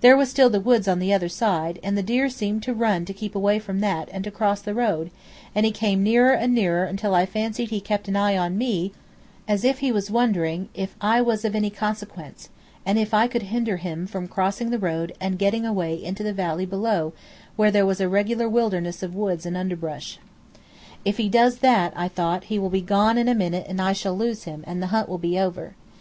[0.00, 3.04] There was still the woods on the other side, and the deer seemed to run
[3.04, 5.12] to keep away from that and to cross the road,
[5.54, 8.90] and he came nearer and nearer until I fancied he kept an eye on me
[9.46, 12.48] as if he was wondering if I was of any consequence,
[12.84, 16.32] and if I could hinder him from crossing the road and getting away into the
[16.32, 17.12] valley below
[17.54, 20.18] where there was a regular wilderness of woods and underbrush.
[21.04, 23.92] If he does that, I thought, he will be gone in a minute and I
[23.92, 25.74] shall lose him, and the hunt will be over.